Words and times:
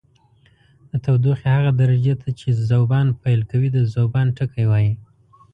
د 0.89 0.91
تودوخې 1.03 1.47
هغه 1.57 1.71
درجې 1.81 2.13
ته 2.21 2.29
چې 2.39 2.47
ذوبان 2.69 3.07
پیل 3.21 3.41
کوي 3.51 3.69
د 3.73 3.77
ذوبان 3.93 4.27
ټکی 4.37 4.65
وايي. 4.67 4.93